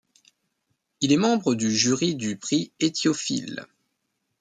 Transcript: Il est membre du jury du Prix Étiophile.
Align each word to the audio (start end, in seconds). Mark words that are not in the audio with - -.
Il 1.01 1.13
est 1.13 1.17
membre 1.17 1.53
du 1.53 1.71
jury 1.71 2.15
du 2.15 2.35
Prix 2.35 2.71
Étiophile. 2.79 3.67